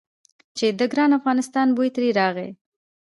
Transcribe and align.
چې 0.57 0.65
د 0.79 0.81
ګران 0.91 1.11
افغانستان 1.19 1.67
بوی 1.75 1.89
ترې 1.95 2.09
راغی. 2.19 2.49